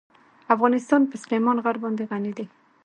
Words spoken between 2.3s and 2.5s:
دی.